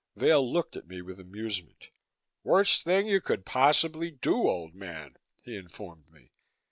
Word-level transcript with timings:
Vail 0.15 0.51
looked 0.51 0.75
at 0.75 0.87
me 0.87 1.03
with 1.03 1.19
amusement. 1.19 1.89
"Worst 2.43 2.83
thing 2.83 3.05
you 3.05 3.21
could 3.21 3.45
possibly 3.45 4.09
do, 4.09 4.33
old 4.35 4.73
man," 4.73 5.15
he 5.43 5.55
informed 5.55 6.09
me. 6.09 6.31